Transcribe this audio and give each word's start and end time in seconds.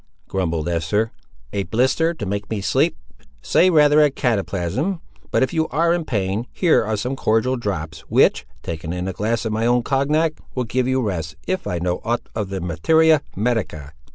grumbled 0.27 0.67
Esther; 0.67 1.11
"a 1.53 1.61
blister 1.61 2.11
to 2.11 2.25
make 2.25 2.49
me 2.49 2.59
sleep?" 2.59 2.97
"Say 3.43 3.69
rather 3.69 4.01
a 4.01 4.09
cataplasm. 4.09 4.99
But 5.29 5.43
if 5.43 5.53
you 5.53 5.67
are 5.67 5.93
in 5.93 6.05
pain, 6.05 6.47
here 6.51 6.83
are 6.83 6.97
some 6.97 7.15
cordial 7.15 7.55
drops, 7.55 7.99
which, 8.09 8.47
taken 8.63 8.93
in 8.93 9.07
a 9.07 9.13
glass 9.13 9.45
of 9.45 9.53
my 9.53 9.67
own 9.67 9.83
cogniac, 9.83 10.39
will 10.55 10.63
give 10.63 10.87
you 10.87 11.03
rest, 11.03 11.35
if 11.45 11.67
I 11.67 11.77
know 11.77 12.01
aught 12.03 12.29
of 12.33 12.49
the 12.49 12.59
materia 12.59 13.21
medica." 13.35 13.93